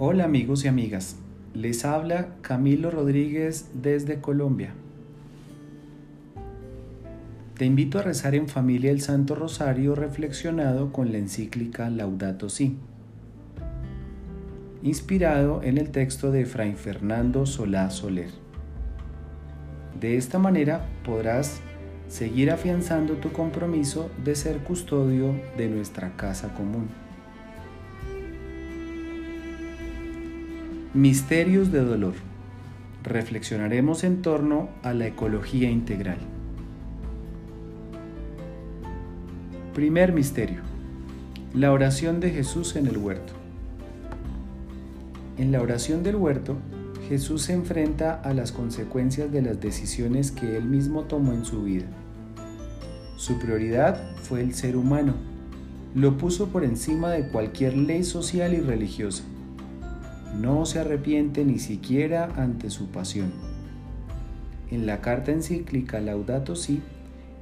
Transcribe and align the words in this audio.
Hola 0.00 0.26
amigos 0.26 0.64
y 0.64 0.68
amigas, 0.68 1.16
les 1.54 1.84
habla 1.84 2.28
Camilo 2.40 2.88
Rodríguez 2.88 3.68
desde 3.74 4.20
Colombia. 4.20 4.72
Te 7.56 7.64
invito 7.64 7.98
a 7.98 8.02
rezar 8.02 8.36
en 8.36 8.46
familia 8.46 8.92
el 8.92 9.00
Santo 9.00 9.34
Rosario 9.34 9.96
reflexionado 9.96 10.92
con 10.92 11.10
la 11.10 11.18
encíclica 11.18 11.90
Laudato 11.90 12.48
Si, 12.48 12.76
inspirado 14.84 15.64
en 15.64 15.78
el 15.78 15.90
texto 15.90 16.30
de 16.30 16.46
Fray 16.46 16.74
Fernando 16.74 17.44
Solá 17.44 17.90
Soler. 17.90 18.30
De 19.98 20.16
esta 20.16 20.38
manera 20.38 20.86
podrás 21.04 21.58
seguir 22.06 22.52
afianzando 22.52 23.14
tu 23.14 23.32
compromiso 23.32 24.12
de 24.24 24.36
ser 24.36 24.58
custodio 24.58 25.34
de 25.56 25.68
nuestra 25.68 26.14
casa 26.16 26.54
común. 26.54 27.07
Misterios 30.94 31.70
de 31.70 31.84
dolor. 31.84 32.14
Reflexionaremos 33.04 34.04
en 34.04 34.22
torno 34.22 34.70
a 34.82 34.94
la 34.94 35.06
ecología 35.06 35.70
integral. 35.70 36.16
Primer 39.74 40.14
misterio. 40.14 40.62
La 41.52 41.72
oración 41.72 42.20
de 42.20 42.30
Jesús 42.30 42.74
en 42.74 42.86
el 42.86 42.96
huerto. 42.96 43.34
En 45.36 45.52
la 45.52 45.60
oración 45.60 46.02
del 46.02 46.16
huerto, 46.16 46.56
Jesús 47.06 47.42
se 47.42 47.52
enfrenta 47.52 48.14
a 48.14 48.32
las 48.32 48.50
consecuencias 48.50 49.30
de 49.30 49.42
las 49.42 49.60
decisiones 49.60 50.32
que 50.32 50.56
él 50.56 50.64
mismo 50.64 51.02
tomó 51.02 51.34
en 51.34 51.44
su 51.44 51.64
vida. 51.64 51.86
Su 53.16 53.38
prioridad 53.38 54.16
fue 54.22 54.40
el 54.40 54.54
ser 54.54 54.74
humano. 54.74 55.12
Lo 55.94 56.16
puso 56.16 56.48
por 56.48 56.64
encima 56.64 57.10
de 57.10 57.28
cualquier 57.28 57.76
ley 57.76 58.04
social 58.04 58.54
y 58.54 58.60
religiosa 58.60 59.22
no 60.34 60.64
se 60.66 60.80
arrepiente 60.80 61.44
ni 61.44 61.58
siquiera 61.58 62.32
ante 62.36 62.70
su 62.70 62.88
pasión. 62.88 63.32
En 64.70 64.86
la 64.86 65.00
carta 65.00 65.32
encíclica 65.32 66.00
Laudato 66.00 66.56
Si, 66.56 66.82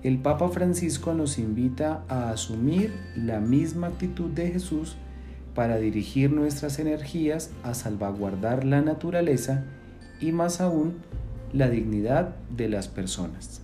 el 0.03 0.19
Papa 0.19 0.49
Francisco 0.49 1.15
nos 1.15 1.39
invita 1.39 2.05
a 2.09 2.31
asumir 2.31 2.93
la 3.17 3.41
misma 3.41 3.89
actitud 3.89 4.31
de 4.31 4.51
Jesús 4.51 4.97
para 5.55 5.79
dirigir 5.79 6.31
nuestras 6.31 6.79
energías 6.79 7.51
a 7.65 7.75
salvaguardar 7.75 8.65
la 8.65 8.83
naturaleza 8.83 9.65
y 10.21 10.33
más 10.33 10.61
aún 10.61 10.95
la 11.53 11.69
dignidad 11.69 12.37
de 12.55 12.69
las 12.69 12.89
personas. 12.89 13.63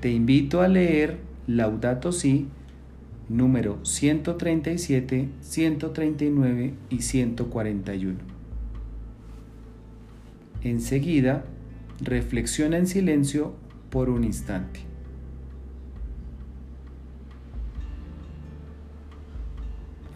Te 0.00 0.10
invito 0.10 0.60
a 0.60 0.68
leer 0.68 1.18
Laudato 1.46 2.12
Si 2.12 2.48
número 3.28 3.84
137, 3.84 5.28
139 5.40 6.74
y 6.90 7.02
141. 7.02 8.18
Enseguida, 10.62 11.44
reflexiona 12.00 12.78
en 12.78 12.86
silencio 12.86 13.54
por 13.90 14.10
un 14.10 14.24
instante. 14.24 14.80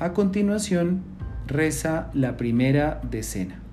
A 0.00 0.12
continuación, 0.12 1.02
reza 1.46 2.10
la 2.14 2.36
primera 2.36 3.00
decena. 3.10 3.67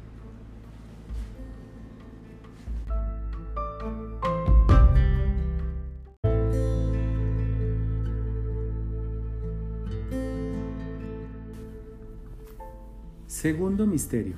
Segundo 13.45 13.85
misterio. 13.85 14.33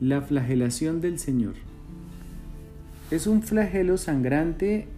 La 0.00 0.22
flagelación 0.22 1.00
del 1.00 1.20
Señor. 1.20 1.54
Es 3.12 3.28
un 3.28 3.44
flagelo 3.44 3.96
sangrante 3.96 4.88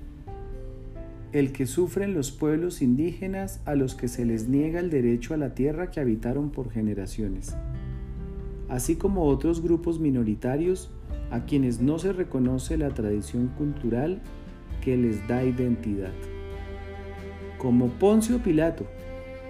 el 1.33 1.53
que 1.53 1.67
sufren 1.67 2.15
los 2.15 2.31
pueblos 2.31 2.81
indígenas 2.81 3.61
a 3.67 3.75
los 3.75 3.95
que 3.95 4.09
se 4.09 4.25
les 4.25 4.49
niega 4.49 4.81
el 4.81 4.89
derecho 4.89 5.35
a 5.35 5.37
la 5.37 5.55
tierra 5.55 5.91
que 5.91 6.01
habitaron 6.01 6.49
por 6.49 6.71
generaciones, 6.71 7.55
así 8.71 8.97
como 8.97 9.25
otros 9.25 9.61
grupos 9.63 10.01
minoritarios 10.01 10.91
a 11.31 11.45
quienes 11.45 11.83
no 11.83 11.99
se 11.99 12.15
reconoce 12.15 12.79
la 12.79 12.89
tradición 12.89 13.49
cultural 13.49 14.23
que 14.81 14.97
les 14.97 15.29
da 15.29 15.45
identidad. 15.45 16.15
Como 17.59 17.89
Poncio 17.89 18.39
Pilato, 18.39 18.87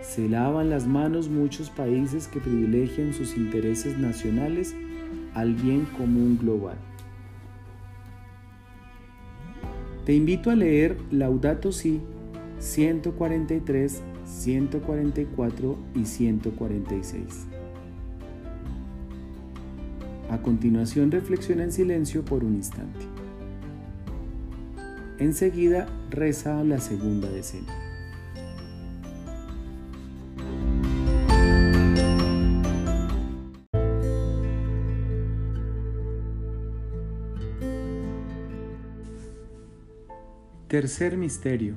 se 0.04 0.28
lavan 0.28 0.70
las 0.70 0.86
manos 0.86 1.28
muchos 1.28 1.70
países 1.70 2.28
que 2.28 2.38
privilegian 2.38 3.14
sus 3.14 3.36
intereses 3.36 3.98
nacionales 3.98 4.74
al 5.32 5.54
bien 5.54 5.86
común 5.96 6.38
global. 6.40 6.76
Te 10.04 10.14
invito 10.14 10.50
a 10.50 10.54
leer 10.54 10.98
Laudato 11.10 11.72
Si 11.72 12.00
143, 12.58 14.02
144 14.26 15.78
y 15.94 16.04
146. 16.04 17.46
A 20.30 20.38
continuación 20.42 21.10
reflexiona 21.10 21.64
en 21.64 21.72
silencio 21.72 22.24
por 22.24 22.44
un 22.44 22.54
instante. 22.54 23.00
Enseguida 25.18 25.86
reza 26.10 26.62
la 26.64 26.78
segunda 26.78 27.30
decena. 27.30 27.83
Tercer 40.74 41.16
misterio. 41.16 41.74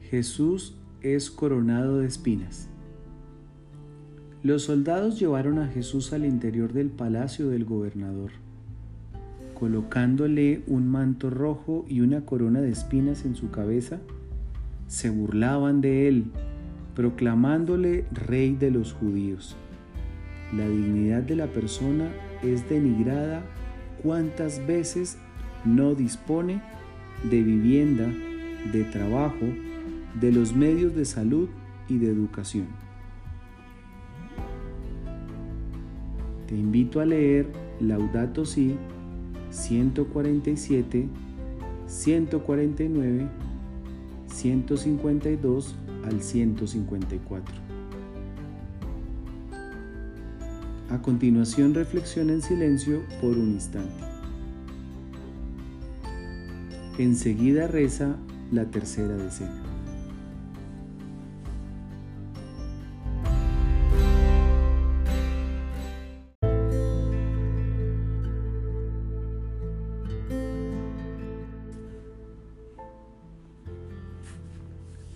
Jesús 0.00 0.78
es 1.02 1.30
coronado 1.30 1.98
de 1.98 2.06
espinas. 2.06 2.70
Los 4.42 4.62
soldados 4.62 5.20
llevaron 5.20 5.58
a 5.58 5.68
Jesús 5.68 6.14
al 6.14 6.24
interior 6.24 6.72
del 6.72 6.88
palacio 6.88 7.50
del 7.50 7.66
gobernador, 7.66 8.30
colocándole 9.52 10.62
un 10.66 10.88
manto 10.88 11.28
rojo 11.28 11.84
y 11.86 12.00
una 12.00 12.24
corona 12.24 12.62
de 12.62 12.70
espinas 12.70 13.26
en 13.26 13.36
su 13.36 13.50
cabeza, 13.50 13.98
se 14.86 15.10
burlaban 15.10 15.82
de 15.82 16.08
él, 16.08 16.30
proclamándole 16.94 18.06
rey 18.10 18.54
de 18.54 18.70
los 18.70 18.94
judíos. 18.94 19.54
La 20.56 20.66
dignidad 20.66 21.24
de 21.24 21.36
la 21.36 21.48
persona 21.48 22.08
es 22.42 22.66
denigrada 22.70 23.42
cuantas 24.02 24.66
veces 24.66 25.18
no 25.66 25.94
dispone 25.94 26.62
de 27.24 27.42
vivienda, 27.42 28.06
de 28.72 28.84
trabajo, 28.84 29.46
de 30.20 30.32
los 30.32 30.54
medios 30.54 30.94
de 30.94 31.04
salud 31.04 31.48
y 31.88 31.98
de 31.98 32.10
educación. 32.10 32.66
Te 36.46 36.54
invito 36.54 37.00
a 37.00 37.04
leer 37.04 37.46
Laudato 37.80 38.44
Si 38.46 38.74
147, 39.50 41.08
149, 41.86 43.28
152 44.26 45.76
al 46.04 46.22
154. 46.22 47.54
A 50.90 51.02
continuación 51.02 51.74
reflexiona 51.74 52.32
en 52.32 52.40
silencio 52.40 53.02
por 53.20 53.36
un 53.36 53.52
instante. 53.52 54.17
Enseguida 56.98 57.68
reza 57.68 58.16
la 58.50 58.64
tercera 58.64 59.14
decena. 59.14 59.52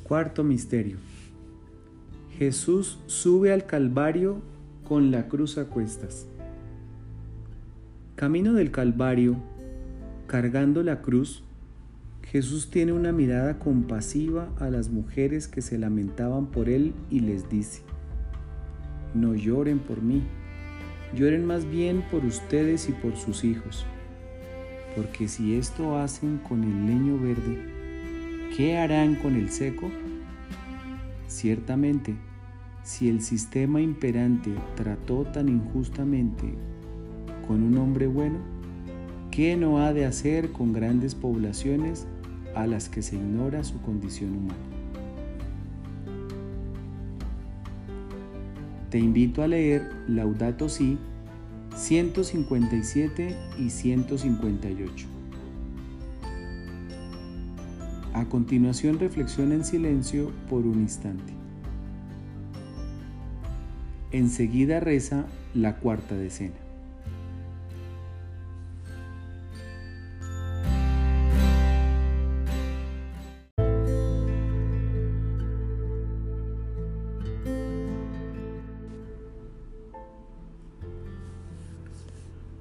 Cuarto 0.05 0.44
misterio. 0.44 0.99
Jesús 2.38 3.00
sube 3.06 3.52
al 3.52 3.67
Calvario 3.67 4.40
con 4.87 5.11
la 5.11 5.26
cruz 5.26 5.58
a 5.58 5.64
cuestas. 5.64 6.26
Camino 8.14 8.52
del 8.52 8.70
Calvario, 8.70 9.37
cargando 10.29 10.82
la 10.84 11.02
cruz, 11.02 11.43
Jesús 12.24 12.70
tiene 12.70 12.92
una 12.92 13.12
mirada 13.12 13.58
compasiva 13.58 14.48
a 14.58 14.70
las 14.70 14.88
mujeres 14.90 15.48
que 15.48 15.60
se 15.60 15.78
lamentaban 15.78 16.46
por 16.46 16.69
Él 16.69 16.94
y 17.10 17.20
les 17.20 17.48
dice, 17.48 17.82
no 19.14 19.34
lloren 19.34 19.78
por 19.78 20.00
mí, 20.00 20.22
lloren 21.14 21.44
más 21.44 21.69
bien 21.69 22.02
por 22.10 22.24
ustedes 22.24 22.88
y 22.88 22.92
por 22.92 23.16
sus 23.16 23.44
hijos, 23.44 23.84
porque 24.96 25.28
si 25.28 25.56
esto 25.56 25.98
hacen 25.98 26.38
con 26.38 26.64
el 26.64 26.86
leño 26.86 27.19
verde, 27.19 27.58
¿qué 28.56 28.78
harán 28.78 29.16
con 29.16 29.36
el 29.36 29.50
seco? 29.50 29.90
Ciertamente, 31.26 32.14
si 32.82 33.08
el 33.08 33.20
sistema 33.20 33.80
imperante 33.80 34.54
trató 34.74 35.24
tan 35.24 35.48
injustamente 35.48 36.54
con 37.46 37.62
un 37.62 37.76
hombre 37.78 38.06
bueno, 38.06 38.38
¿qué 39.32 39.56
no 39.56 39.79
ha 39.79 39.94
de 39.94 40.05
hacer 40.05 40.52
con 40.52 40.73
grandes 40.73 41.14
poblaciones 41.14 42.06
a 42.55 42.67
las 42.67 42.90
que 42.90 43.00
se 43.02 43.17
ignora 43.17 43.64
su 43.64 43.81
condición 43.81 44.37
humana? 44.37 44.61
Te 48.90 48.99
invito 48.99 49.43
a 49.43 49.49
leer 49.49 49.90
Laudato 50.06 50.69
Si 50.69 50.99
157 51.75 53.34
y 53.58 53.70
158. 53.70 55.06
A 58.12 58.26
continuación 58.26 58.99
reflexiona 58.99 59.55
en 59.55 59.64
silencio 59.64 60.31
por 60.50 60.67
un 60.67 60.81
instante. 60.81 61.32
Enseguida 64.11 64.81
reza 64.81 65.25
la 65.55 65.76
cuarta 65.76 66.14
decena. 66.14 66.61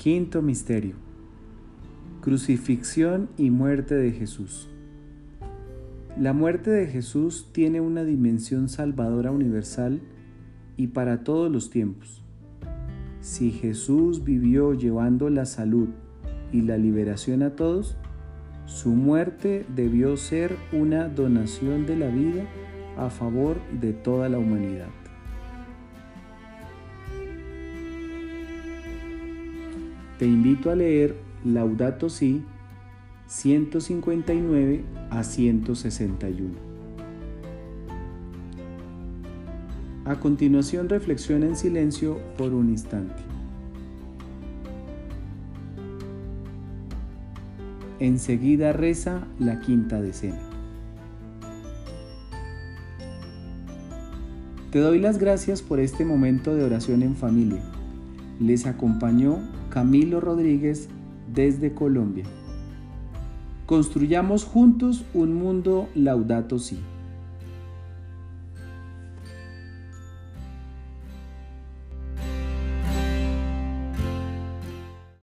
Quinto 0.01 0.41
Misterio. 0.41 0.95
Crucifixión 2.21 3.29
y 3.37 3.51
muerte 3.51 3.93
de 3.93 4.11
Jesús. 4.11 4.67
La 6.17 6.33
muerte 6.33 6.71
de 6.71 6.87
Jesús 6.87 7.49
tiene 7.51 7.81
una 7.81 8.03
dimensión 8.03 8.67
salvadora 8.67 9.29
universal 9.29 10.01
y 10.75 10.87
para 10.87 11.23
todos 11.23 11.51
los 11.51 11.69
tiempos. 11.69 12.23
Si 13.19 13.51
Jesús 13.51 14.23
vivió 14.23 14.73
llevando 14.73 15.29
la 15.29 15.45
salud 15.45 15.89
y 16.51 16.61
la 16.61 16.79
liberación 16.79 17.43
a 17.43 17.51
todos, 17.51 17.95
su 18.65 18.89
muerte 18.95 19.67
debió 19.75 20.17
ser 20.17 20.57
una 20.73 21.09
donación 21.09 21.85
de 21.85 21.97
la 21.97 22.07
vida 22.07 22.47
a 22.97 23.11
favor 23.11 23.57
de 23.79 23.93
toda 23.93 24.29
la 24.29 24.39
humanidad. 24.39 24.89
Te 30.21 30.27
invito 30.27 30.69
a 30.69 30.75
leer 30.75 31.15
Laudato 31.43 32.07
Si 32.07 32.43
159 33.25 34.83
a 35.09 35.23
161. 35.23 36.49
A 40.05 40.19
continuación 40.19 40.89
reflexiona 40.89 41.47
en 41.47 41.55
silencio 41.55 42.19
por 42.37 42.53
un 42.53 42.69
instante. 42.69 43.19
Enseguida 47.97 48.73
reza 48.73 49.25
la 49.39 49.59
quinta 49.59 50.03
decena. 50.03 50.37
Te 54.69 54.77
doy 54.77 54.99
las 54.99 55.17
gracias 55.17 55.63
por 55.63 55.79
este 55.79 56.05
momento 56.05 56.53
de 56.53 56.63
oración 56.63 57.01
en 57.01 57.15
familia. 57.15 57.80
Les 58.41 58.65
acompañó 58.65 59.37
Camilo 59.69 60.19
Rodríguez 60.19 60.89
desde 61.31 61.73
Colombia. 61.73 62.25
Construyamos 63.67 64.45
juntos 64.45 65.05
un 65.13 65.35
mundo 65.35 65.87
laudato 65.93 66.57
sí. 66.57 66.79